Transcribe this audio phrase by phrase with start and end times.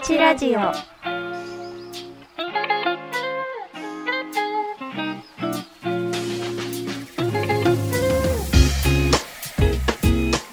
[0.00, 0.60] ちラジオ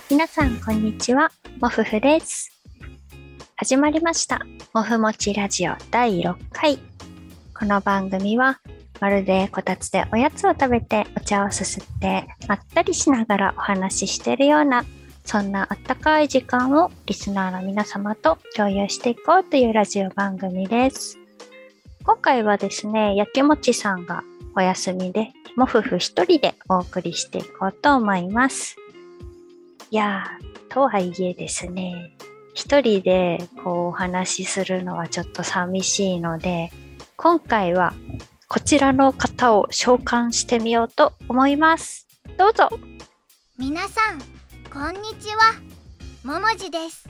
[0.09, 1.31] 皆さんこんにちは。
[1.61, 2.51] もふふです。
[3.55, 4.41] 始まりました。
[4.73, 6.77] もふもちラジオ第6回。
[7.57, 8.59] この番組は
[8.99, 14.83] まるでこたつでおやつを食べてお茶をすすってまったりしながらお話ししているような
[15.27, 21.19] そんなあったかい時間をリスナーの皆様と共有していこうというラジオ番組です。
[22.05, 24.23] 今回はですね、やきもちさんが
[24.55, 28.77] お休みで、もふふ一人でお送りしていこうと思います。
[29.91, 32.15] いやー、とはいえですね、
[32.53, 36.71] 一人でこうお話しするのはちょっと寂しいので、
[37.17, 37.93] 今回は
[38.47, 42.07] こちらの方を召喚してみようと思います。
[42.37, 42.69] どうぞ
[43.57, 44.36] 皆さん
[44.73, 45.53] こんにちは。
[46.23, 47.07] ももじです。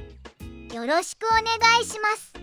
[0.76, 1.44] よろしくお願
[1.82, 2.34] いします。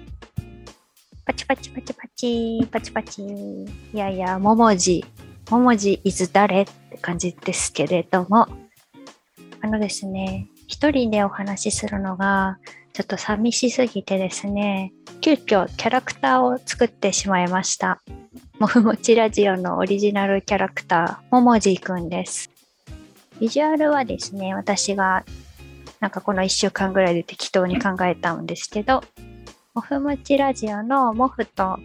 [1.24, 2.68] パチパチパチパチ。
[2.70, 3.22] パチパチ。
[3.22, 5.04] いやいやももじ。
[5.50, 8.48] ももじいつ誰って感じですけれども。
[9.60, 12.58] あのですね一人でお話しするのが
[12.92, 18.02] ちょっと寂しすぎてですね急遽キャラクターを作ってしまいました。
[18.58, 22.53] もふもちラジオのオリジナルキャラクターももじくんです。
[23.40, 25.24] ビジュアルはですね、私が
[26.00, 29.02] なんかこの1週間ぐらいで適当に考えたんですけど、
[29.74, 31.78] もふもちラジオのもふと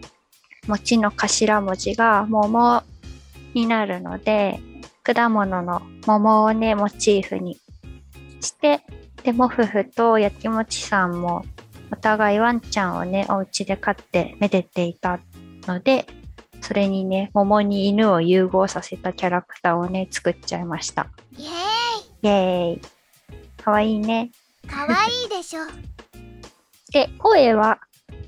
[0.68, 2.82] 餅の頭文字が桃
[3.54, 4.60] になるので、
[5.02, 7.58] 果物の桃をね、モチーフに
[8.40, 8.80] して、
[9.24, 11.44] で、もふふとやきもちさんも
[11.90, 15.18] お互いワンちゃんをね、お家で飼ってめでていた
[15.66, 16.06] ので、
[16.60, 21.08] それにね、桃に犬を融合させたキャラクターをね、作っちゃいました。
[21.36, 21.52] イエーイ
[22.22, 22.80] イエーイ
[23.62, 24.30] かわいいね。
[24.66, 25.62] かわいいでしょ。
[26.92, 27.78] で、声は、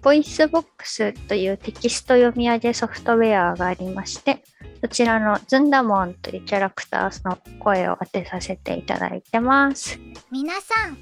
[0.03, 4.43] VOICEVOX というテキスト読み上げソフトウェアがありまして、
[4.81, 9.99] そちらのずんだもんというキャラクターの声を当てさせていただいてます。
[10.31, 10.99] 皆さん、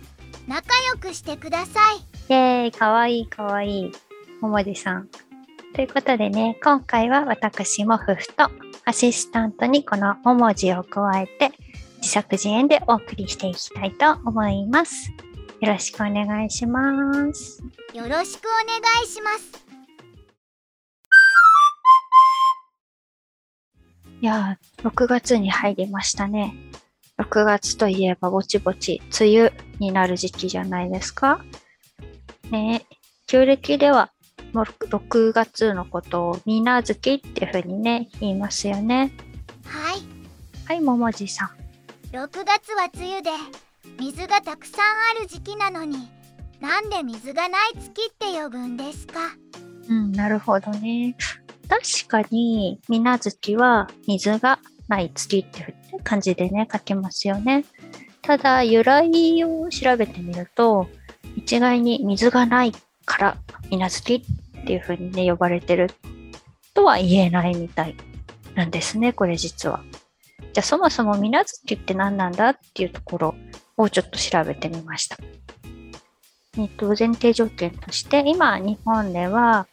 [0.46, 1.96] 仲良くしてください。
[1.96, 3.92] イェーイ、かわいいかわいい。
[4.40, 5.08] ももじさん。
[5.74, 8.50] ということでね、今回は私も夫婦と
[8.84, 11.52] アシスタントにこのももじを加えて
[11.98, 15.10] 自作自演でお送りしていきたいと思います。
[15.60, 17.62] よろしくお願いします。
[17.94, 19.64] よろしくお願いします。
[24.20, 26.54] いやー、6月に入りましたね。
[27.18, 31.44] 6月といえばぼちぼち梅雨になる時期じゃないですか。
[32.50, 32.84] ね
[33.26, 34.10] 旧暦では
[34.52, 39.12] もう6月のことをみな月っていうふうにね、言いますよね。
[39.64, 40.00] はい。
[40.66, 41.48] はい、ももじさん。
[42.16, 43.30] 6月は梅雨で、
[43.98, 44.84] 水がたくさん
[45.16, 46.08] ある時期なのに、
[46.60, 49.20] なんで水がない月って呼ぶんですか？
[49.88, 51.16] うん、なるほどね。
[51.68, 57.64] 確かに、みな月は水がない月っていう感じでね、書けますよね。
[58.22, 60.88] ただ、由来を調べてみると、
[61.36, 62.72] 一概に水がない
[63.10, 63.36] から
[63.70, 64.14] 水無月
[64.60, 65.90] っていう風にね、呼ばれてる
[66.74, 67.96] とは言えないみたい
[68.54, 69.82] なんですね、これ実は。
[70.52, 73.34] じゃあそもそも水無月って何なんだっていうところ
[73.76, 75.16] をちょっと調べてみました。
[76.56, 79.66] えっと、前提条件として、今日本では、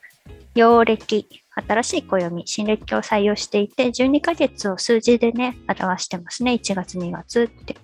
[0.56, 1.28] 陽暦、
[1.68, 6.54] 新しい暦、新暦を採用していて、12ヶ月を数字でね、表してますね。
[6.54, 7.76] 1月、2月って。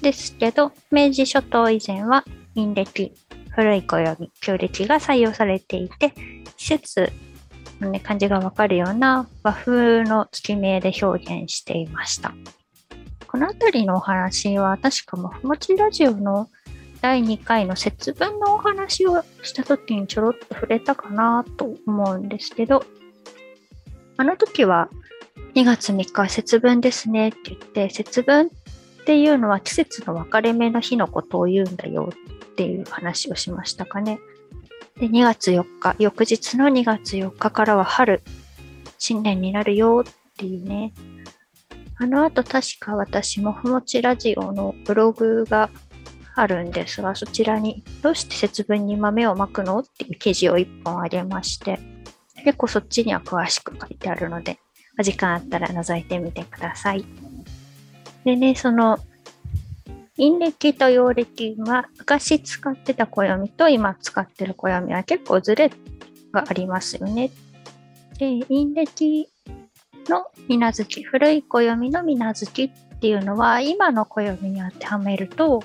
[0.00, 2.24] ですけど、明治初頭以前は、
[2.54, 3.14] 陰暦、
[3.54, 6.12] 古い暦、旧暦が採用されていて、
[6.56, 7.12] 季節
[7.80, 12.34] の、ね、感じがわかるような和風の月名で表現していました。
[13.26, 16.50] この辺りのお話は確かもふもちラジオの
[17.00, 22.84] 第2回の節分のお話をした時にちょろっと触れたかなと思うんですけど、
[24.16, 24.88] あの時は
[25.54, 28.50] 2月3日節分ですねって言って、節分っ
[29.02, 32.12] っていうのは季節の分かれ目の日のことを言うんだよ
[32.52, 34.20] っていう話をしましたかね。
[34.98, 38.22] で、2月4日、翌日の2月4日からは春、
[38.98, 40.92] 新年になるよっていうね。
[41.98, 45.70] あの後確か私もふもちラジオのブログが
[46.34, 51.80] あるんですが、そちらにどうして節分に豆をまくのっていう記事を1本あげまして、
[52.44, 54.58] 結構そっちには詳しく書いてあるので、
[54.98, 57.04] お時間あったら覗いてみてください。
[58.24, 58.98] でね、その
[60.16, 65.70] 陰暦と陽暦は昔使ってた暦と今使ってる暦は結構ずれ
[66.32, 67.30] がありますよね。
[68.18, 69.28] で、陰暦
[70.08, 75.62] の水無月、古い暦の水無月っていうのは今の暦に当てはめると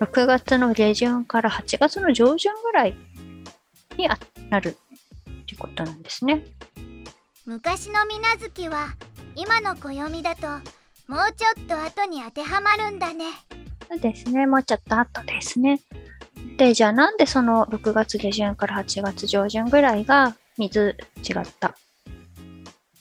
[0.00, 2.96] 6月の下旬から8月の上旬ぐらい
[3.96, 4.08] に
[4.50, 4.76] なる
[5.30, 6.44] ってことなんですね。
[7.44, 8.94] 昔の水無月は
[9.36, 10.81] 今の暦だと
[11.12, 13.26] もうちょっと後に当てはまるんだね。
[13.86, 14.46] そうですね。
[14.46, 15.78] もうちょっと後ですね。
[16.56, 21.76] で、じゃあなんでその6月下旬から8月上旬ぐらいが水違った？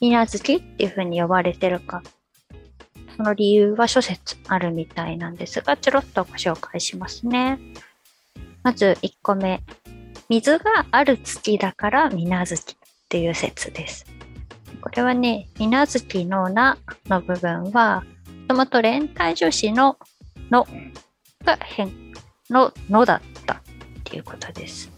[0.01, 2.03] 水無月っていう風に呼ばれてるか。
[3.15, 7.59] その理由は諸説あるみたいなんですが、ちょろっとご紹介しますね。
[8.61, 9.61] まず1個目。
[10.27, 12.75] 水がある月だから水無月っ
[13.07, 14.05] ていう説です。
[14.79, 16.77] これはね、水無月のな
[17.07, 18.03] の部分は、
[18.41, 19.97] もともと連帯助詞の
[20.49, 20.67] の
[21.43, 21.91] が変
[22.49, 23.57] ののだったっ
[24.03, 24.91] ていうことです。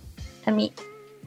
[0.51, 0.73] み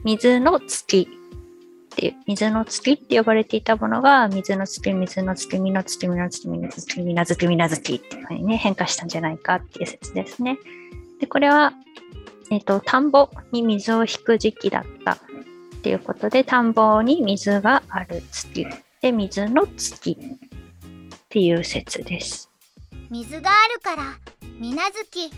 [0.03, 10.59] 水の月っていう、水の月って呼ばれていたものが、水の月、水の月、水の月、水の月、水の月、水の月、水の月っていうふうにね、変化したんじゃないかっていう説ですね。
[11.19, 11.73] で、これは、
[12.51, 15.17] えっ、ー、と、田んぼに水を引く時期だった
[15.77, 18.65] っていうことで、田んぼに水がある月
[19.01, 22.49] で、水の月っていう説です。
[23.09, 24.17] 水があるから、
[24.59, 25.31] 水月。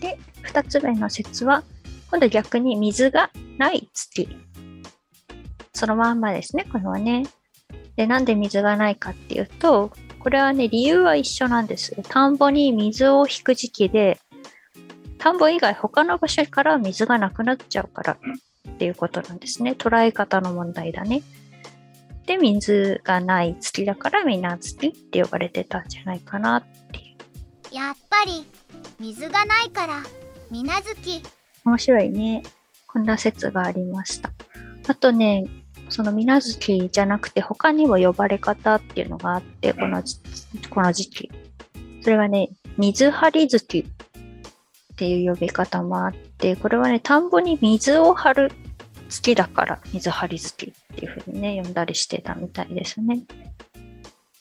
[0.00, 1.64] で、二つ目の説は、
[2.10, 4.28] 今度逆に水がない月。
[5.74, 7.26] そのまんまですね、これはね。
[7.96, 11.96] で、なんで水がないかっていうと、これはね、理由は一緒なんです。
[12.08, 14.20] 田んぼに水を引く時期で、
[15.18, 18.18] 田んぼ以外他の場所から水がなくなっちゃうから
[18.74, 19.72] っていうことなんですね。
[19.72, 21.22] 捉え方の問題だね。
[22.26, 27.16] で、水がない月だから水月って呼ばれてたんじゃないかなってい
[27.72, 27.74] う。
[27.74, 28.46] やっぱり
[28.98, 30.02] 水がないから
[30.50, 31.22] 水月。
[31.64, 32.42] 面白いね。
[32.86, 34.32] こんな説がありました。
[34.88, 35.46] あとね、
[35.88, 40.02] その水無月じゃなくて他にも呼ばれ方っていうのがあって、この
[40.70, 41.30] この時期。
[42.02, 48.52] それはね、水張り月っていう呼び方もあって、これはね、田んぼに水を張る
[49.08, 53.20] 月だから水張り月っていうふうにね、呼んだりしてたみたいですね。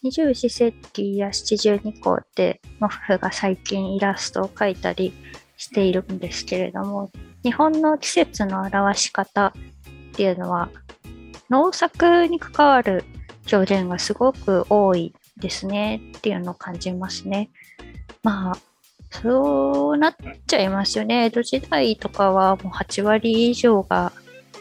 [0.02, 5.14] 二十四節気や七十二項って、モフが最近イラストを描いたり
[5.58, 7.12] しているんですけれども、
[7.44, 9.52] 日本の季節の表し方っ
[10.14, 10.70] ていうのは
[11.50, 13.04] 農作に関わる
[13.52, 17.50] 表現がすごく多いですねっていうのを感じますね。
[18.24, 18.58] まあ、
[19.12, 20.16] そうなっ
[20.48, 21.26] ちゃいますよね。
[21.26, 24.12] 江戸時代とかはもう8割以上が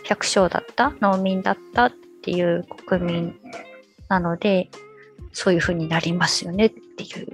[0.04, 1.92] 百姓だった、農民だったっ
[2.22, 3.40] ていう国民
[4.08, 4.70] なので、
[5.32, 7.28] そういう風になりますよねっていう。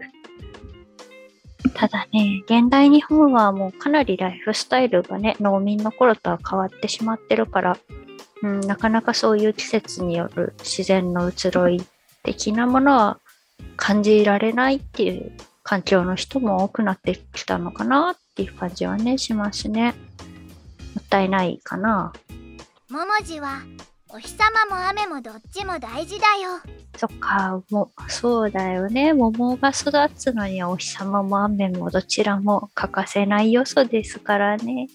[1.75, 7.79] ただね、現代日本はもうかなりライフスタイルがね、農民の頃とは変わってしまってるから、
[8.43, 11.83] うん、なかなかそういう季節による自然の移ろい
[12.23, 13.19] 的なものは
[13.77, 15.33] 感じられないっていう
[15.65, 19.95] 環境の人も多くなってきたのかなっていう感じはねしますね。
[20.95, 22.13] もったいないかな。
[22.91, 23.63] ももじは
[24.11, 26.61] お日様も雨もどっちも大事だよ。
[26.97, 29.13] そっか、もう、そうだよね。
[29.13, 34.89] 桃が育つのにお日様も雨もどちらも欠かせない要素ですからね。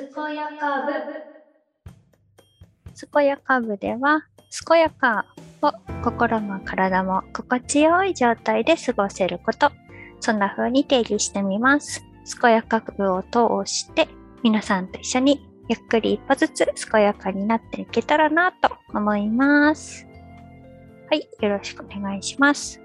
[0.00, 0.92] 健やか部
[3.12, 4.22] 健やか部では
[4.66, 5.26] 健やか
[5.60, 9.70] を心も体も心地よい状態で過ごせること
[10.20, 12.02] そんな風に定義してみます
[12.40, 14.08] 健やか部を通して
[14.42, 20.06] 皆さんと一緒にゆっくり一歩ずつ健やかになっていけたらなと思います
[21.10, 22.80] はいよろしくお願いします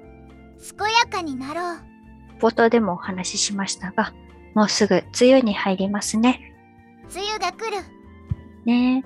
[0.78, 1.80] 健やかになろう
[2.42, 4.12] 冒頭でもお話ししましたが
[4.54, 6.45] もうすぐ梅雨に入りますね
[7.16, 7.78] 梅雨が来る。
[8.66, 9.04] ね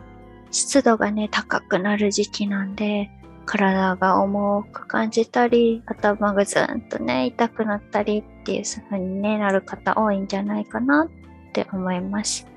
[0.50, 3.12] 湿度がね、高くなる時期なんで、
[3.46, 12.48] 体が重く感じたり、頭がずんとね、痛くなったりっていう風に、ね、なる方多いんじゃないかなって思います。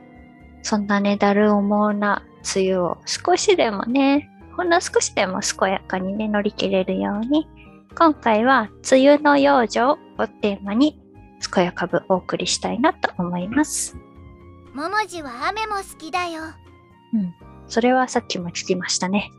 [0.62, 2.22] そんなね、だる重な
[2.54, 7.46] 梅雨を少しでもね、ほんの少しでも健やかにね、乗り切れるように、
[7.98, 9.98] 今回は梅雨の養生を
[10.40, 10.98] テーマに、
[11.54, 13.98] 健やかぶお送りしたいなと思います。
[14.74, 16.42] ももじは雨も好きだよ。
[17.14, 17.34] うん。
[17.66, 19.30] それはさっきも聞きましたね。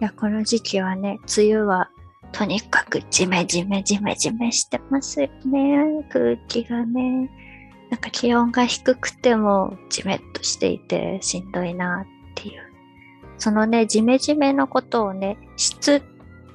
[0.00, 1.90] いや、この時期はね、梅雨は
[2.32, 6.06] とにかくジメジメジメジメしてますよね。
[6.10, 7.30] 空気がね。
[7.90, 12.62] なんか気温が低くてもジメッとしていてしんどいなっていう。
[13.38, 16.02] そのね、ジメジメのことをね、湿、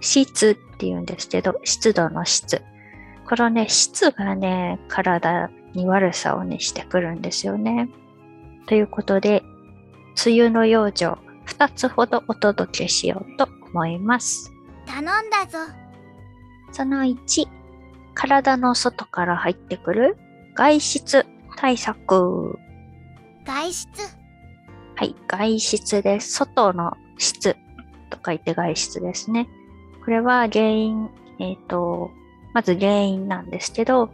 [0.01, 2.61] 湿って言うんですけど、湿度の湿。
[3.27, 7.89] このね、湿がね、体に悪さをね、してくるんですよね。
[8.67, 9.43] ということで、
[10.25, 14.51] 梅雨の養生2つほどお届けしようと思います。
[14.85, 15.59] 頼んだぞ
[16.71, 17.47] その1、
[18.15, 20.17] 体の外から入ってくる
[20.55, 22.57] 外出対策。
[23.45, 23.87] 外出
[24.95, 26.33] はい、外出です。
[26.33, 27.55] 外の質
[28.09, 29.47] と書いて外出ですね。
[30.03, 31.09] これは原因、
[31.39, 32.11] えっ、と、
[32.53, 34.09] まず原因なんですけど、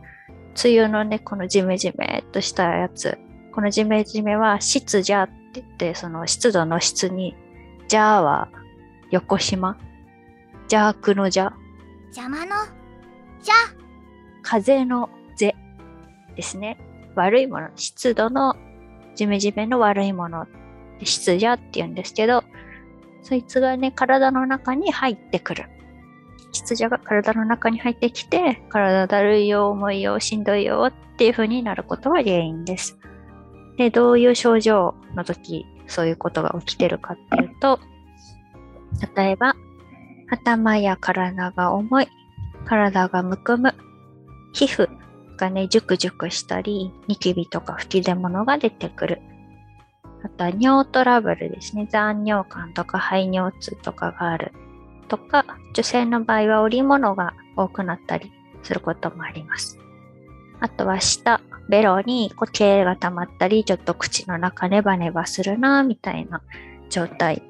[0.63, 3.17] 梅雨のね、このジメジメっとしたやつ、
[3.53, 7.35] このジメジメは湿じゃって言って、その湿度の質に、
[7.87, 8.49] じゃあは
[9.11, 9.77] 横島、
[10.63, 11.53] 邪悪の邪、
[12.15, 12.55] 邪魔の
[13.41, 13.53] じゃ
[14.41, 15.55] 風のぜ
[16.35, 16.77] ですね。
[17.15, 18.55] 悪いもの、湿度の
[19.15, 20.47] ジメジメの悪いもの、
[21.03, 22.43] 湿邪って言うんですけど、
[23.21, 25.65] そいつがね、体の中に入ってくる。
[26.55, 32.97] 湿邪が体の中に入ってきて、体だるいよ、重いよ、しんどいよっていう風になることが原因です。
[33.77, 37.79] で、どういう症状の時、そういうことが起きてるかっていうと、
[39.15, 39.55] 例えば、
[40.29, 42.07] 頭や体が重い、
[42.65, 43.75] 体がむくむ、
[44.53, 44.89] 皮膚
[45.37, 49.21] がね、ジュクジュクしたり、ニキビとか吹き出物が出てくる。
[50.23, 51.87] あとは尿トラブルですね。
[51.91, 54.53] 残尿感とか排尿痛とかがある。
[55.05, 58.31] とか、女性の場合は織物が多くなったり
[58.63, 59.79] することもあります。
[60.59, 66.41] あとは舌、ベロに固形が溜まったり、ちょっと口の中ネバネバするな、みたいな
[66.89, 67.41] 状態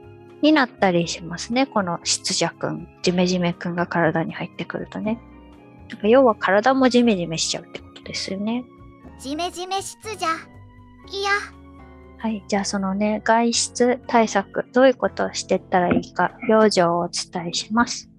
[0.41, 1.65] になったりしますね。
[1.65, 5.19] この湿邪くん、ジメジメくんが体に入ってくるとね。
[5.89, 8.65] だか要は体もジメジメしちゃうってことですよね。
[9.19, 10.29] ジメジメ湿じゃ
[11.11, 11.31] いや
[12.17, 12.43] はい。
[12.47, 18.09] じゃあそのね、外出対策、どういうことをしていったらいいか、養生をお伝えします。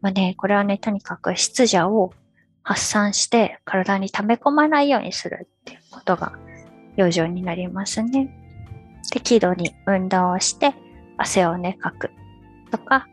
[0.00, 2.12] まあね、これはね、とにかく湿邪を
[2.62, 6.32] 発散して体に溜め込まないようにするっていうことが
[6.96, 8.38] 養生になりますね。
[9.10, 10.74] 適度に運動をして
[11.18, 12.10] 汗をね、かく
[12.70, 13.06] とか、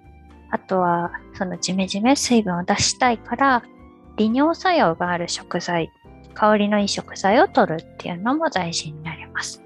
[0.51, 3.63] あとはそのジメジメ水分を出したいから
[4.17, 5.91] 利尿作用がある食材、
[6.33, 9.63] 香りのいい食材を取るっていうのも大事になります。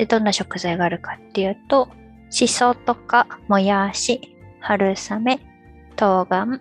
[0.00, 1.90] で、どんな食材があるかっていうと、
[2.30, 5.38] しそとか、もやし、春雨、
[5.94, 6.58] 冬瓜、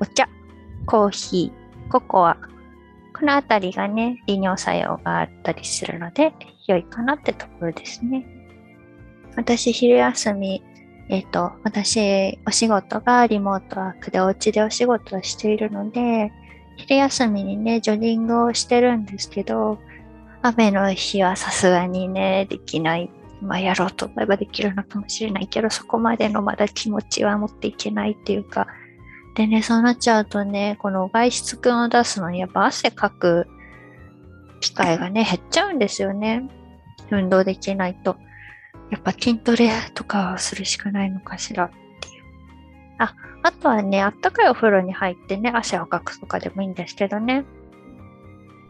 [0.00, 0.28] お茶、
[0.84, 2.36] コーヒー、ココア。
[3.16, 6.32] このあたりがね、利尿作用があったりするので、
[6.66, 8.26] 良いかなってところですね。
[9.36, 10.60] 私、昼休み、
[11.10, 16.32] えっ、と、私、お仕事がリモートワークでお家でお仕事をしているので、
[16.76, 19.78] 昼休みにね、ジョギングをしてるんですけど、
[20.48, 23.10] 雨の日はさすがにね、できない。
[23.40, 28.66] まあ、やろうと思えばできるのかもしれないけど、そこまでのまだ気持ちは持っていけないっていうか、
[29.36, 33.46] でね、そうなっちゃうとね、この外出君を出すのにやっぱ汗かく
[34.60, 36.48] 機会がね、減っちゃうんですよね。
[37.10, 38.16] 運動できないと。
[38.90, 42.24] やっぱ筋トレとかをするしかないのかしらっていう。
[42.98, 47.44] あ、あとはね、あったかいお風呂に入ってね、汗をかくとかでもいいんですけどね。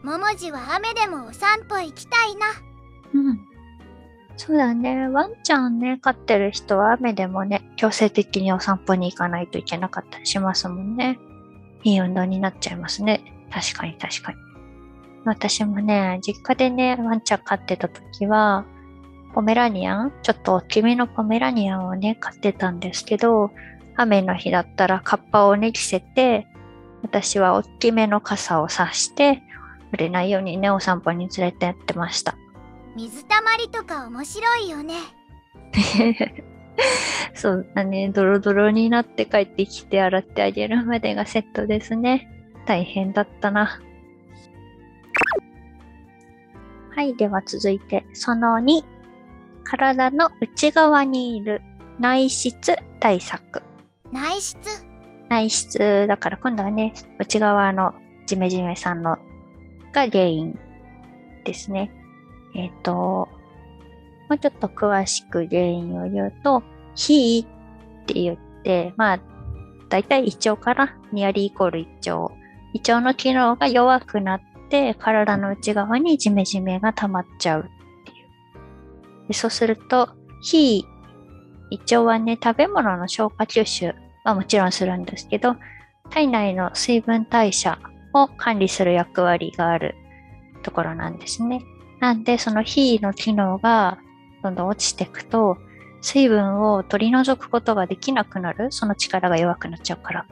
[0.03, 2.47] ももじは雨でもお散歩行きたいな
[3.13, 3.39] うん。
[4.37, 5.09] そうだね。
[5.09, 11.19] ワンちゃんね、飼ってる人は雨でもね、強制的にお散歩に行かないといけなかったりしますもんね。
[11.83, 13.21] いい運動になっちゃいますね。
[13.51, 14.37] 確かに確かに。
[15.25, 18.65] 私もね、実家でね、ワンちゃん飼ってた時は、
[19.33, 23.51] ポメラニアンちょっと大きめのポメラニアンをね、飼ってたんですけど、
[23.97, 26.47] 雨の日だったらカッパをね、着せて、
[27.01, 29.43] 私は大きめの傘を差して、
[29.91, 32.37] 触れないようにね、お散歩に連れてってました。
[32.95, 34.95] 水たまりとか面白いよね
[37.33, 38.09] そうだね。
[38.09, 42.29] ドロドロになって帰ってきて洗ってあげるまでがセットですね。
[42.65, 43.79] 大変だったな。
[46.95, 47.15] はい。
[47.15, 48.83] では続いて、その2。
[49.63, 51.61] 体の内側にいる
[51.99, 53.61] 内室対策。
[54.11, 54.57] 内室？
[55.29, 57.93] 内室だから今度はね、内側の
[58.25, 59.17] ジメジメさんの
[59.91, 60.59] が原因
[61.45, 61.91] ですね。
[62.55, 63.27] えっ、と、
[64.29, 66.63] もうちょっと詳しく原因を言うと、
[66.95, 67.45] 火
[68.03, 69.19] って言って、まあ、
[69.89, 72.33] だいたい胃腸からニアリーイコール胃腸。
[72.73, 78.13] 胃腸の機能が弱くなって、体の内側にジメジメが溜まっちゃうってい
[79.25, 79.27] う。
[79.29, 80.09] でそうすると、
[80.41, 80.85] 火、
[81.71, 85.55] 胃腸はね、食べ物の消化吸収はもちろんするんですけど、
[86.11, 87.79] 体内の水分代謝
[88.13, 89.95] を管理する役割がある
[90.63, 91.63] ところなんですね。
[91.99, 93.97] なんで、その火の機能が
[94.43, 95.57] どんどん落ちていくと、
[96.01, 98.71] 水分を取り除くことができなくなる。
[98.71, 100.25] その力が弱くなっちゃうから。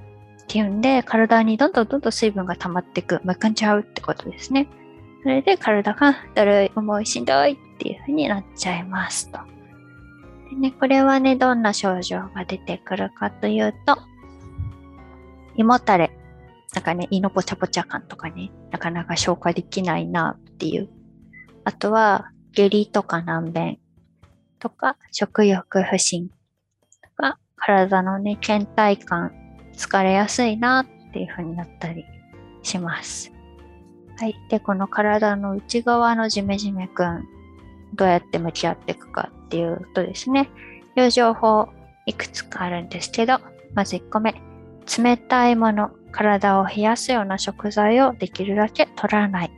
[0.43, 4.69] っていうんで、体にどんどんどんどん水分が溜まっていく、むくんじゃうってことですね。
[5.23, 9.39] それで体がだるい、重い、しんどいっていうふうになっちゃいますと。
[10.49, 13.97] でね、これはね、どんな症状が出てくるかというと、
[15.57, 16.16] 胃もたれ、
[16.73, 20.89] なんかね、胃のぽちゃぽちゃ感とかね、なかなか消化できないなっていう。
[21.63, 23.79] あとは、下痢とか難便
[24.59, 26.35] とか、食欲不振と
[27.15, 29.31] か、体のね、倦怠感、
[29.73, 32.05] 疲れやすいなっていう風になったり
[32.63, 33.31] します。
[34.17, 34.35] はい。
[34.49, 37.27] で、この体の内側のジメジメくん、
[37.93, 40.49] どうやって向き合っていくかっていうとですね、
[40.95, 41.69] いう情報
[42.05, 43.39] いくつかあるんですけど、
[43.73, 44.41] まず1個目、
[44.97, 49.51] 冷たいもの、体を冷やすような食材をできるだけ取らない。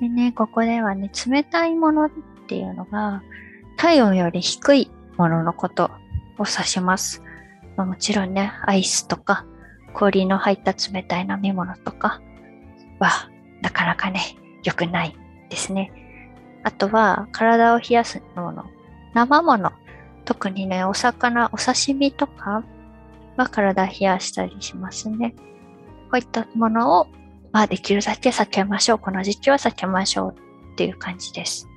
[0.00, 2.10] でね、ここではね、冷たいものっ
[2.48, 3.22] ていうのが、
[3.76, 5.84] 体温より低いもののこと
[6.38, 7.22] を指します。
[7.76, 9.46] ま、もちろんね、アイスとか、
[9.94, 12.20] 氷の入った冷たい飲み物とか
[12.98, 14.20] は、なかなかね、
[14.64, 15.16] 良くない
[15.50, 15.92] ですね。
[16.64, 18.64] あとは、体を冷やすもの、
[19.14, 19.72] 生もの、
[20.24, 22.64] 特にね、お魚、お刺身とか
[23.42, 25.34] は体冷やしたりしますね。
[26.10, 27.06] こういったものを、
[27.52, 28.98] まあ、できるだけ避けましょう。
[28.98, 30.34] この時期は避けましょう
[30.72, 31.68] っていう感じです。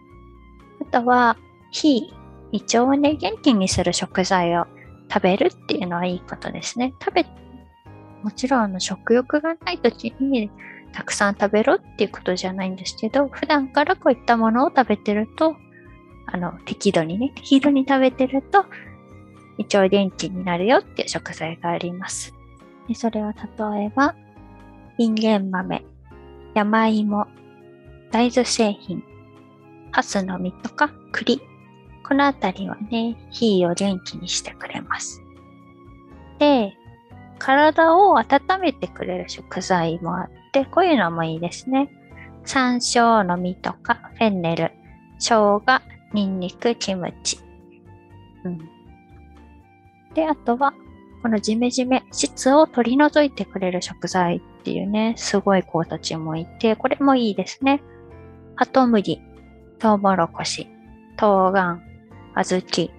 [0.81, 1.37] あとは、
[1.71, 2.13] 火、
[2.51, 4.65] 胃腸をね、元気にする食材を
[5.11, 6.93] 食べるっていうのはいいことですね。
[7.01, 7.25] 食べ、
[8.23, 10.49] もちろんあの食欲がない時に
[10.93, 15.55] たくさん食べろっていうことじゃないんですけど、普段からこういったものを食べてると、
[16.27, 18.65] あの、適度にね、適度に食べてると、
[19.57, 22.33] 胃腸元気になるよっていう食材があります。
[22.87, 24.15] でそれは例えば、
[24.97, 25.83] インゲン豆、
[26.53, 27.27] 山芋、
[28.11, 29.03] 大豆製品、
[29.91, 31.41] ハスの実とか栗。
[32.07, 35.23] このあたりはね、火を元気にしてくれます。
[36.37, 36.73] で、
[37.39, 41.89] 体を温めてくれる食材もあって、こういうのもいいですね。
[42.43, 44.71] 山椒の実とか、フェンネル、
[45.17, 45.61] 生姜、
[46.13, 47.39] ニンニク、キムチ。
[48.43, 48.74] うん。
[50.15, 50.73] で、あとは、
[51.21, 57.83] このジメジメ、質を取り除いてくれる食材っていうね、すごい子たちもいて、これもいいですね。
[58.55, 59.21] ハトムギ、
[59.77, 60.67] トウモロコシ、
[61.17, 61.81] 冬瓜、
[62.35, 62.91] 小豆、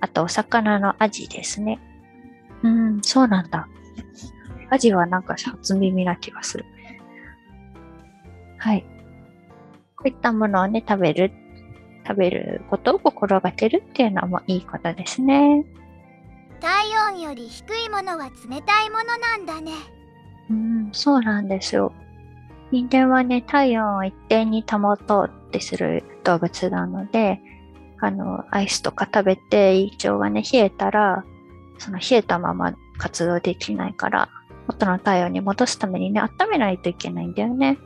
[0.00, 1.80] あとお魚のアジですね。
[2.62, 3.68] うん、そうなんだ。
[4.70, 6.64] アジはなんか初耳な気がする。
[8.58, 8.82] はい。
[9.96, 11.32] こういったものをね、食べる、
[12.06, 15.64] 食べることを心がけるっていうのもいいことですね。
[16.64, 19.72] 体温より低いものは冷たいものなんだね。
[20.48, 21.92] うん、そうなんですよ。
[22.70, 27.38] 人間はね、体温を一定に保とうってする動物なので、
[28.00, 31.22] あの、アイスとか食べて胃腸がね、冷えたら、
[31.76, 34.30] その冷えたまま活動できないから、
[34.66, 37.76] 元の体温に戻すためにね、温めないといけないんだよね。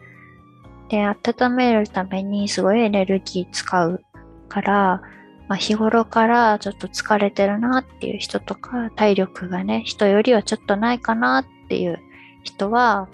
[0.89, 4.05] で、温めるためにすごいエネルギー使う
[4.49, 5.03] から、
[5.49, 11.99] まあ、日頃からちょっと疲れてるなっていう人とか、体力がね、人よりはちょっとないかなっていう
[12.45, 13.09] 人は、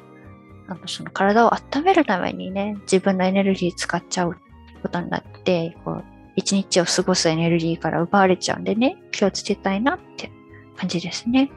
[0.67, 4.37] あのその体を温めるためにね、自分のエネルギー使っちゃう
[4.83, 6.05] ことになって、こう、
[6.37, 10.33] 一日を過ごすエネルギーから奪われちゃうんでね、気をつけたいなって
[10.77, 11.53] 感じですね。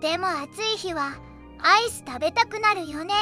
[0.00, 1.12] でも暑い日は
[1.58, 3.14] アイス食べたくなるよね。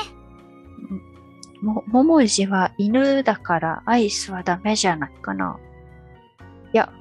[1.63, 5.59] も、ももじは犬だからアイスはダメじゃないかな。
[6.75, 6.93] いや、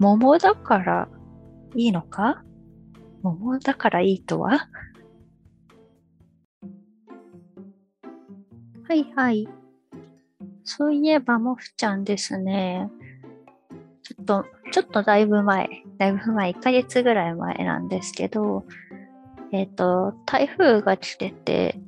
[0.00, 1.08] 桃だから
[1.76, 2.42] いいのか？
[3.22, 4.68] 桃だからいいとは？
[8.88, 9.48] はいはい。
[10.64, 12.90] そういえば、もふちゃんですね。
[14.02, 18.64] ちょっと、ちょっとだいぶ前、だいぶ前、1ヶ月ぐらい前なんですけど、
[19.52, 21.80] えっ、ー、と、台風が来てて、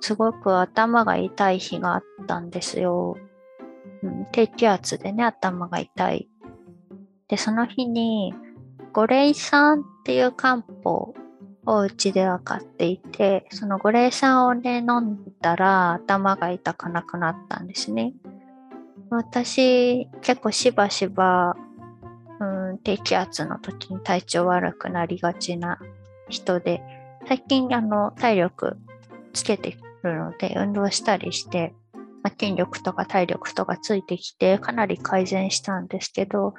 [0.00, 3.16] すごく頭が痛い日があったんですよ。
[4.32, 6.28] 低気圧でね、頭が痛い。
[7.28, 8.34] で、その日に、
[8.92, 11.14] 五霊酸っていう漢方
[11.66, 18.14] をうちでは買っていて、その五霊酸をね、飲んだら頭が痛くなくなったんですね。
[19.10, 21.56] 私、結構しばしば、
[22.40, 25.78] うん、低気圧の時に体調悪くなりがちな
[26.28, 26.82] 人で、
[27.28, 28.76] 最近あの体力
[29.32, 31.74] つけてるので運動したりして、
[32.26, 36.54] まあ、筋力とか体力とかついてきてかなり改善したんですけど、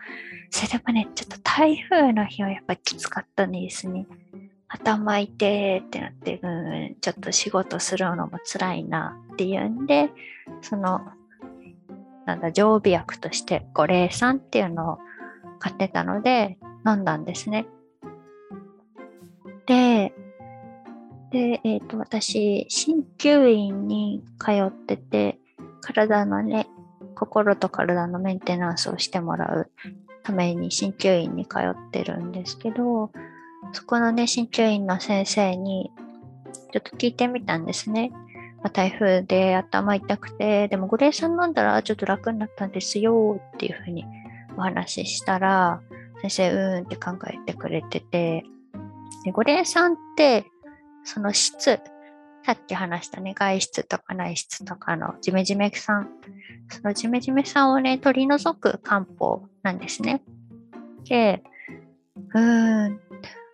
[0.49, 4.05] それでもね、ちょっと台風の日はやっぱきつかったんですね。
[4.69, 10.09] 頭痛いってなって、うん、ちょっと仕事するのも辛いなっていうんで、
[10.61, 11.01] その、
[12.25, 14.97] なんだ、常備薬として五霊酸っていうのを
[15.59, 17.67] 買ってたので飲んだんですね。
[19.65, 20.13] で、
[21.29, 25.39] で、えっ、ー、と、私、鍼灸院に通ってて、
[25.97, 26.67] 体のね、
[27.15, 29.71] 心と体のメンテナンスをしてもらう
[30.23, 33.11] ために鍼灸院に通ってるんですけど、
[33.73, 35.91] そこのね、鍼灸院の先生に
[36.71, 38.11] ちょっと聞いてみたんですね。
[38.57, 44.05] まあ、台風で頭痛くて、でもゴレイさん飲んだらちょっと楽になったんですよっていうふうに
[44.55, 45.81] お話ししたら、
[46.21, 48.43] 先生、うーんって考えてくれてて、
[49.23, 50.45] でゴレイさんって、
[51.03, 51.79] その質、
[52.47, 56.07] さっき話したね、外質とか内質とかのジメジメさん、
[56.69, 60.23] そのジメジメさんをね、取り除く漢方なんですね。
[61.09, 61.43] で、
[62.33, 63.01] うーん、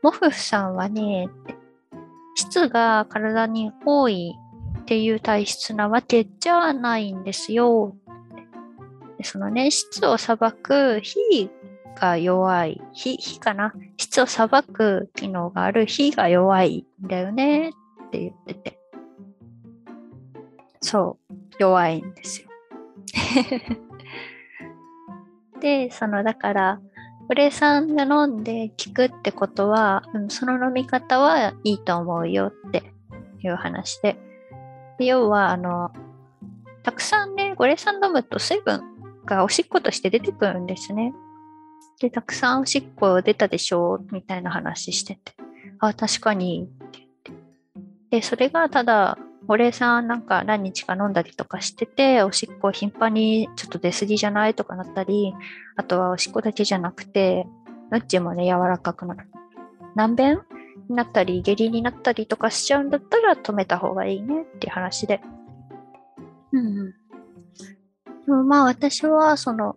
[0.04, 1.28] モフフさんはね、
[2.36, 4.36] 質が体に多い
[4.82, 7.96] っていう体質なわけじゃないんですよ。
[9.18, 11.50] でそのね、質を裁く火
[12.00, 13.74] が弱い、火、火かな？
[13.98, 17.72] 質を裁く機能がある火が弱いんだよねっ
[18.12, 18.83] て言ってて。
[20.84, 22.50] そう、弱いんですよ。
[25.62, 26.82] で、そのだから、
[27.30, 32.84] ブレさんが飲んで効くってことは、うん、その飲み方はいいと思うよって
[33.40, 34.18] いう話で。
[35.00, 35.92] 要は、あの、
[36.84, 38.84] たくさんね、ゴレ酸飲むと水分
[39.26, 41.14] がおしっことして出てくるんですね。
[42.02, 45.34] で、たくさんおしっこ出たでしょみたいな話してて。
[45.80, 46.68] あ、確かに。
[48.10, 55.34] で、それがただ、ゴレ酸なんか何日か飲んだりとかしてて、おしっこ頻繁にちょっと出過ぎじゃないとかなったり、
[55.76, 57.46] あとはおしっこだけじゃなくて、
[57.92, 59.28] うんちもね、柔らかくなる。
[59.96, 60.40] 難便
[60.90, 65.22] になったり、下痢になったりとかしちゃうんだったら止めた方がいいねっていう話で。
[66.52, 66.92] うん。
[68.26, 69.76] でもまあ私はその、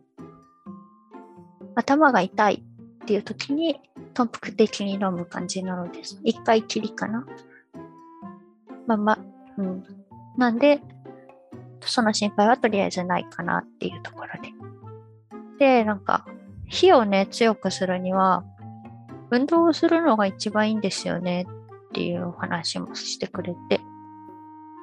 [1.75, 2.65] 頭が痛い
[3.03, 3.81] っていう時に、
[4.15, 6.19] 頓服的に飲む感じなのです。
[6.25, 7.27] 一回きりかな。
[8.87, 9.19] まあまあ、
[9.59, 9.85] うん。
[10.37, 10.81] なんで、
[11.81, 14.53] その心配はとりあえずないかなっていうところで。
[15.59, 16.27] で、なんか、
[16.69, 18.45] 火をね、強くするには、
[19.31, 21.47] 運動をするのが一番いいんですよね
[21.89, 23.81] っていうお話もしてくれて。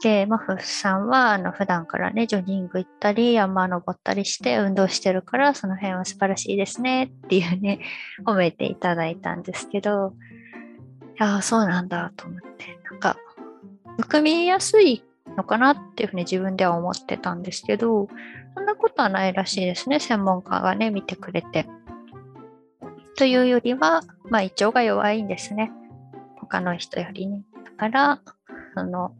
[0.01, 7.79] で、マフさんは、あの、普段からね、ジョギング行ったり、山登ったりして運動してるから、その辺は素晴らしいですねっていうね、
[8.25, 10.13] 褒めていただいたんですけど、
[11.19, 13.15] いやそうなんだと思って、なんか、
[13.97, 15.03] むみやすい
[15.37, 18.07] のかなっていうふうに自分では思ってたんですけど、
[18.55, 21.67] そんなことはないらしいですね、専門家がね、見てくれて。
[23.15, 25.71] というよりは、まあ、胃腸が弱いんですね。
[26.37, 27.43] 他の人よりね。
[27.63, 28.21] だから、
[28.75, 29.15] その、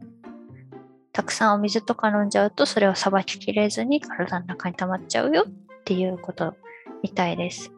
[1.12, 6.54] たくさんお水とか飲んじゃうと、それをさばききれずに体の中に溜まっちゃうよっていうこと
[7.02, 7.72] みたいです。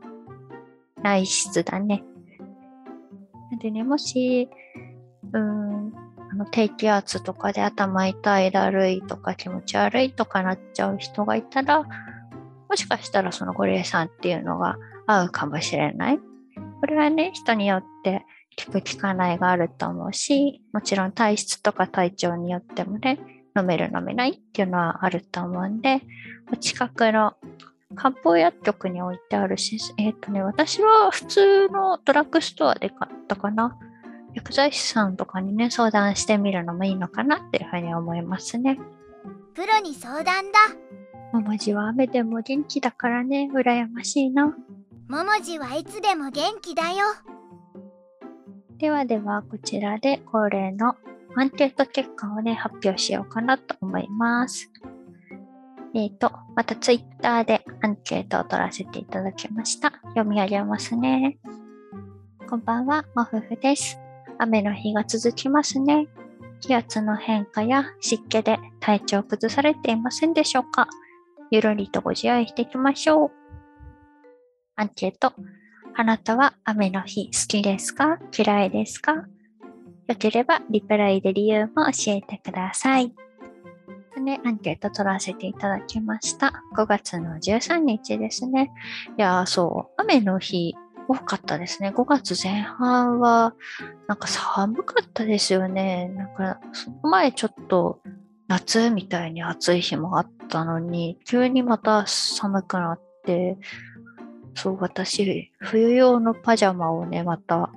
[1.03, 2.03] 内質だね。
[3.61, 4.49] でね、もし、
[5.33, 5.93] うん、
[6.37, 11.83] の低気圧とかで頭痛い、だるいとか気持ち悪いとかなっちゃう人がいたら、
[12.69, 16.19] もしかしたらそのゴリエさんっていうのが合うかもしれない。
[16.81, 18.25] これはね、人によって
[18.65, 23.19] 効く効かないがあると思うし、もちろん体質とか体調によってもね、
[23.57, 26.03] 飲める飲めないっていうのはあると思うんで、
[26.53, 27.35] お近くの
[27.95, 33.79] 漢方薬局に置いてあるし、えっ、ー、とね、私は普通のドラッグストアで買ったかな。
[34.37, 38.79] 薬剤師さんとかにね、相談してみるのもいいのかなっていうふうに思いますね。
[39.55, 40.59] プロに相談だ。
[41.33, 44.55] ももじは雨でも元気だからね、羨ましいな。
[45.09, 47.07] ももじはいつでも元気だよ。
[48.77, 50.97] ではでは、こちらで恒例の
[51.35, 54.71] アンケート結果をね、発表しようかなと思います。
[55.95, 59.93] えっ、ー、と、またツイッターでアンケートを取らせていただきました。
[60.09, 61.39] 読み上げますね。
[62.51, 63.99] こんばんは、もふふです。
[64.39, 66.09] 雨の日が続きますね。
[66.61, 70.89] 気圧の変化や湿気で体調崩されていませんでしょうか
[71.51, 73.31] ゆるりとご自愛していきましょう。
[74.77, 75.33] アンケート。
[75.95, 78.19] あなたは雨の日好きですか？
[78.37, 79.27] 嫌いですか？
[80.09, 83.13] よければリプライで理由も教えてください。
[84.21, 86.63] ね、アンケート取らせていただきました。
[86.77, 88.73] 5月の13日ですね。
[89.19, 90.75] いやー、そう、雨の日
[91.09, 91.91] 多かったですね。
[91.91, 93.55] 5月前半は、
[94.09, 96.09] なんか寒かったですよね。
[96.09, 98.01] なんか、その前ちょっと
[98.49, 103.59] 夏みたいに暑い日もあったのに、急にまた寒くなって、
[104.55, 107.71] そう、私、冬用のパジャマをね、また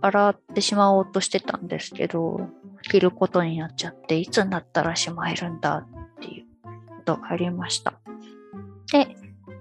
[0.00, 2.48] 洗ってしまおうとしてたんですけど、
[2.82, 7.94] 着ることになっちゃって、いつになったらしまえるんだっていうことがありました。
[8.92, 9.16] で、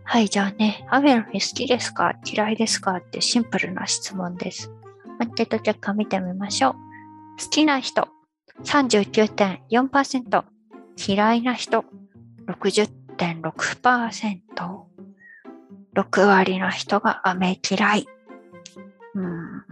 [0.05, 2.13] はい、じゃあね、雨の日好きですか？
[2.25, 2.97] 嫌いですか？
[2.97, 4.71] ってシンプルな質問です。
[5.19, 6.73] アンケート結果見てみましょう。
[7.43, 8.07] 好きな人
[8.63, 10.43] 39.4%、
[11.07, 11.85] 嫌いな人
[12.47, 14.41] 50.6%。
[15.95, 18.05] 6割の人が雨嫌い。
[19.15, 19.63] うん、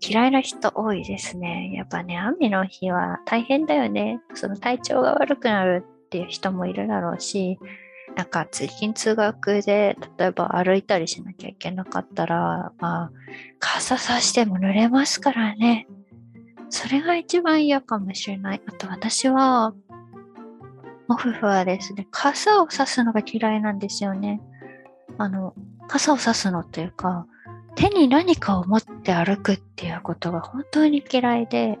[0.06, 1.70] 嫌いな人多いですね。
[1.74, 4.20] やっぱね、雨の日は大変だよね。
[4.34, 5.84] その体調が悪くなる
[6.14, 7.58] っていう人もいるだろうし、
[8.14, 13.12] なんか通勤通学で例えば歩いたりしなきゃいけなかったら、まあ、
[13.58, 15.88] 傘さしても濡れますからね。
[16.68, 18.62] それが一番嫌かもしれない。
[18.64, 19.74] あと私は、
[21.08, 24.40] モフフはですね、傘を差すのが嫌いなんですよね。
[25.18, 25.52] あの、
[25.88, 27.26] 傘を差すのというか、
[27.74, 31.80] 手に何かを持って歩くっていうことが本当に嫌いで、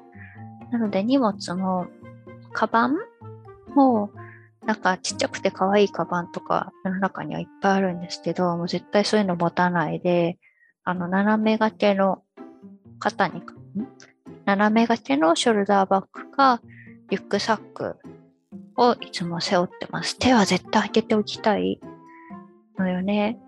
[0.72, 1.86] なので荷物も、
[2.52, 2.96] カバン
[3.76, 4.10] も、
[4.66, 10.38] なんかちっちゃくて可愛いカバンとか世の中にはいっぱいあるんですけど、もう絶対そういうの持たないで、
[10.84, 12.22] あの、斜め掛けの
[12.98, 13.42] 肩に、
[14.44, 16.60] 斜め掛けのショルダーバッグか、
[17.10, 17.96] リュックサック
[18.76, 20.18] をいつも背負ってます。
[20.18, 21.80] 手は絶対開けておきたい
[22.78, 23.38] のよね。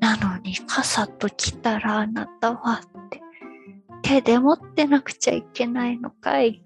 [0.00, 3.22] なのに傘と来たらあなたはって
[4.02, 6.62] 手で持ってなくちゃいけないのかい。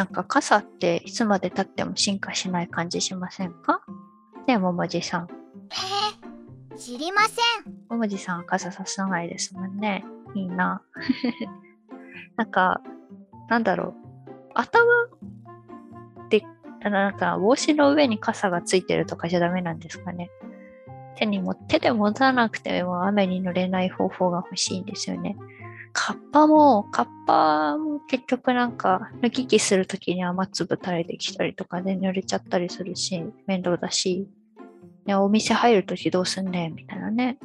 [0.00, 3.82] なんか傘っていつまで経っても進化しない感じしませんか？
[4.48, 5.28] ねえ、ももじさん。
[6.70, 7.34] えー、知りませ
[7.70, 7.74] ん。
[7.90, 10.06] ももじさんは傘ささないですもんね。
[10.34, 10.80] いいな。
[12.36, 12.80] なんか、
[13.50, 13.94] なんだろう。
[14.54, 14.82] 頭
[16.24, 16.46] って、
[16.80, 20.30] なんか帽子の上に傘がついてるとかじゃダメなんですかね。
[21.16, 25.36] 手にも、手で持たなくても雨に濡れない方法が欲しいんですよね。
[25.92, 34.28] カッパも、カッパも結局なんか脱ぎ着するときに雨粒垂れてきたりとかで濡れちゃったりするし、面倒だし、
[35.06, 37.38] ね、お店入るときどうすんねんみたいなね。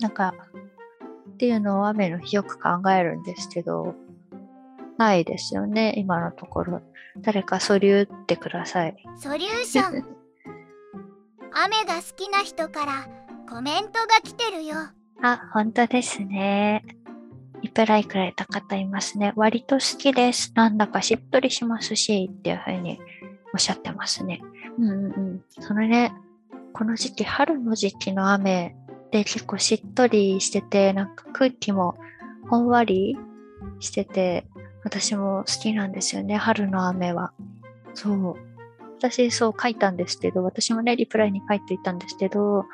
[0.00, 0.34] なんか、
[1.34, 3.94] っていうのを雨の日よく考えるんですけど、
[4.98, 6.82] ないですよね、今のところ。
[7.18, 8.96] 誰かソリューってください。
[9.18, 10.04] ソリューション。
[11.52, 13.08] 雨が好きな人から
[13.48, 14.76] コメントが来てるよ。
[15.22, 16.84] あ、本当ですね。
[17.62, 19.32] リプライくれた方いますね。
[19.36, 20.52] 割と好きです。
[20.54, 22.98] なんだかしっとりしますし、っていうふうに
[23.52, 24.40] おっしゃってますね。
[24.78, 25.44] うんうんうん。
[25.60, 26.12] そのね、
[26.72, 28.76] この時期、春の時期の雨
[29.10, 31.96] で結構しっとりしてて、なんか空気も
[32.48, 33.18] ほんわり
[33.78, 34.46] してて、
[34.82, 37.32] 私も好きなんですよね、春の雨は。
[37.94, 38.34] そう。
[38.98, 42.66] 私そう書いたんですけど、私もね、リプライに書いていたんですけど、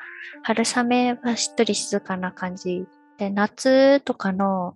[0.43, 2.85] 春雨はしっとり静かな感じ
[3.17, 4.75] で、夏とかの、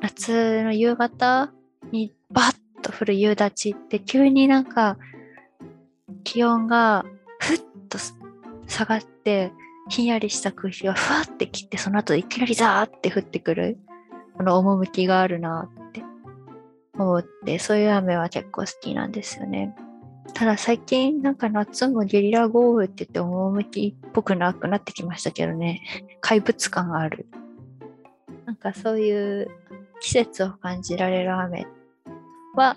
[0.00, 1.52] 夏の夕方
[1.92, 4.98] にバッと降る夕立って急になんか
[6.24, 7.04] 気温が
[7.40, 7.98] ふっと
[8.66, 9.52] 下がって、
[9.88, 13.78] ひんやりした空気がふわってきて、その後いきなりザーって降ってくる、
[14.36, 16.02] この趣があるなって
[16.98, 19.74] 思って、そういう雨は結構好きなんですよね。
[20.34, 25.82] ただ最近なんか夏もゲリラ豪雨って言って趣っぽくなくなってきましたけどね。
[26.20, 27.26] 怪物感がある。
[28.44, 29.48] なんかそういう
[30.00, 31.66] 季節を感じられる雨
[32.54, 32.76] は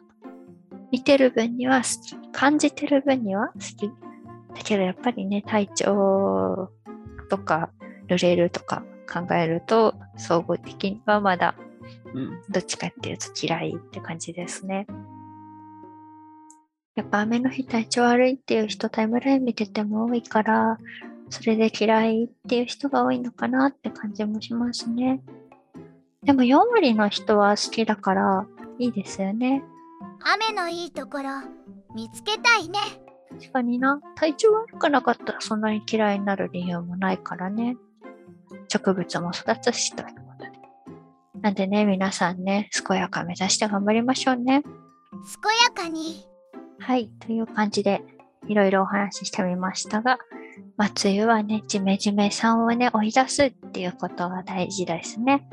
[0.92, 2.32] 見てる分には好き。
[2.32, 3.88] 感じてる分には好き。
[3.88, 6.72] だけどやっぱりね、体調
[7.30, 7.70] とか
[8.08, 11.56] 濡れるとか考えると総合的にはまだ、
[12.14, 14.88] うん、どっちかっていうと嫌いって感じですね。
[17.00, 20.78] やっぱ雨の日体調悪いっていう人タイムライン見てても多いから、
[21.30, 25.22] それで嫌いっていう人が多いのかなって感じもしますね。
[26.24, 28.46] でも4割の人は好きだから
[28.80, 29.64] いいですよね。
[30.20, 31.30] 雨のいいところ
[31.96, 32.80] 見つけたいね。
[33.30, 34.02] 確かにな。
[34.16, 37.78] 体調悪くなかったらそんなに嫌いになる理由もないからね。
[38.68, 40.52] 植物も育つしということで。
[41.40, 44.64] なんでね、皆さんね、健やか目指して頑張りましょうね。
[44.64, 44.74] 健
[45.64, 46.29] やかに。
[46.80, 48.02] はい、という感じで
[48.48, 50.18] いろいろお話ししてみましたが、
[50.78, 55.48] まあ、梅雨はね、ジメジメさんをね、追い出すっていうことが大事ですね。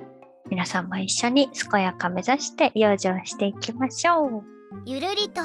[0.48, 4.42] 皆さんも一緒に健やか目指して養生していきましょう。
[4.84, 5.40] ゆるりと。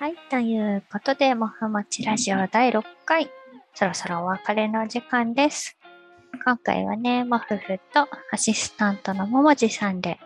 [0.00, 3.30] はい、ということで、もふもちラジオ第6回、
[3.74, 5.76] そろそろお別れの時間です。
[6.44, 10.18] 今回はね、もふふとアシスタントのももじさんで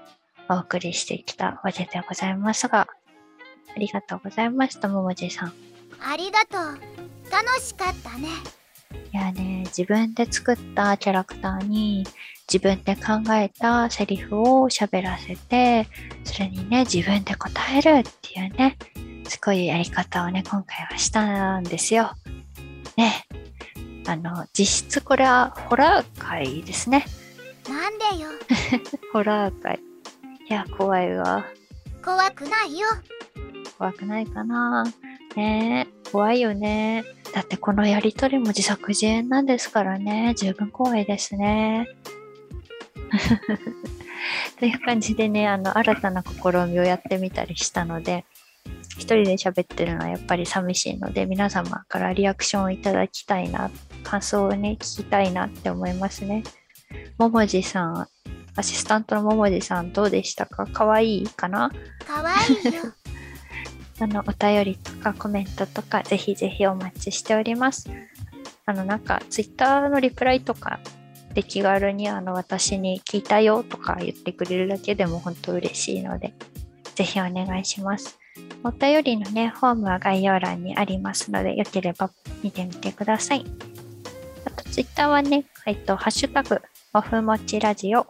[0.52, 2.88] お送りしてきたわけでございますが、
[3.74, 5.52] ありがとうございました、ももじさん。
[6.00, 6.78] ありがとう。
[7.30, 8.28] 楽しかったね。
[9.12, 12.04] いやね、自分で作ったキャラクターに
[12.52, 15.86] 自分で考えたセリフを喋らせて、
[16.24, 18.76] それにね、自分で答えるっていうね、
[19.28, 22.12] すごいやり方をね、今回はしたんですよ。
[22.96, 23.26] ね。
[24.06, 27.06] あの、実質これはホラー界ですね。
[27.68, 28.28] なんでよ。
[29.12, 29.78] ホラー界。
[30.52, 31.46] いや、怖いわ。
[32.04, 32.86] 怖くないよ
[33.78, 34.84] 怖くないかな
[35.34, 37.04] ねえ、怖いよね。
[37.32, 40.34] だってこのやりとりも自作自演なんですからね。
[40.36, 41.88] 十分怖いですね。
[44.60, 48.26] という感じでね、あの、新たな試みをやってみたりしたので、
[48.98, 53.70] 一人で喋ってるのはやっぱり寂しいので、皆様からリアクションをいただきたいな、
[54.04, 56.42] 感想をね、聞きたいなって思いますね。
[57.16, 58.06] ももじさん、
[58.56, 60.66] アシスタントのももじさんどうでしたか？
[60.66, 61.70] かわいいかな？
[62.06, 62.82] 可愛いよ
[64.00, 67.88] あの、お便りとかコメントとか、ぜひぜひお待ちしております。
[68.66, 70.80] あの、なんか、ツイッターのリプライとか、
[71.34, 76.34] で気軽にあの私に聞いたよとか言ってくれるだけでも本当嬉しいので、
[76.94, 78.18] ぜひお願いします。
[78.64, 82.10] お便りのね、フォームは概要欄にありますので、よければ
[82.42, 83.46] 見てみてください。
[84.44, 86.60] あと、ツイッターはね、えっと、ハッシュタグ、
[86.92, 88.06] もふもちラジオ。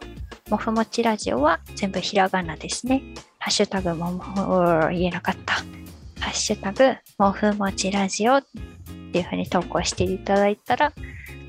[0.53, 3.01] もふもちラジオは全部ひらがなですね。
[3.39, 5.55] ハッシュタグももふ、言えなかった。
[5.55, 8.43] ハッシュタグ、もふもちラジオっ
[9.11, 10.93] ていうふうに投稿していただいたら、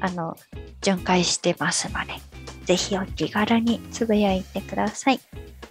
[0.00, 0.38] あの、
[0.80, 2.14] 巡回してますので、
[2.64, 5.20] ぜひお気軽につぶやいてください。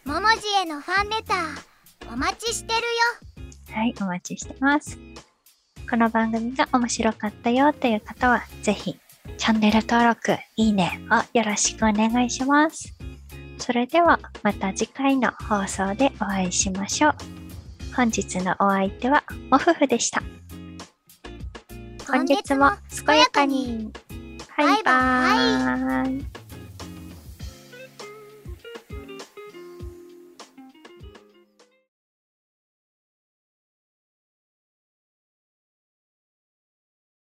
[0.05, 2.81] ももじへのファンレターお待ちしてる
[3.73, 4.99] よはい、お待ちしてます。
[5.89, 8.95] この番組が面白かったよという方は、ぜひ、
[9.39, 12.93] チャンネル登録、いいねをよろしくお願いします。
[13.63, 17.13] それでは、また次回の放送でお会いしましょう。
[17.95, 20.21] 本日のお相手は、もふふでした。
[22.05, 22.71] 本日も
[23.05, 23.89] 健やかに。
[24.57, 26.42] バイバーイ。